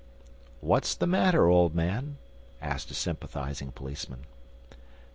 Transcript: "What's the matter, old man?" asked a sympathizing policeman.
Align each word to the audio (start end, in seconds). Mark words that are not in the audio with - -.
"What's 0.61 0.95
the 0.95 1.05
matter, 1.05 1.45
old 1.45 1.75
man?" 1.75 2.17
asked 2.59 2.89
a 2.89 2.95
sympathizing 2.95 3.71
policeman. 3.71 4.25